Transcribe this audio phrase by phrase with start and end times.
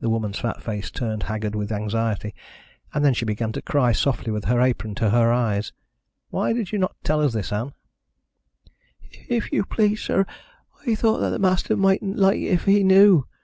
[0.00, 2.34] The woman's fat face turned haggard with anxiety,
[2.92, 5.72] and then she began to cry softly with her apron to her eyes.
[6.30, 7.72] "Why did you not tell us this, Ann?"
[9.28, 10.26] "If you please, sir,
[10.84, 13.28] I thought that the master mightn't like it if he knew.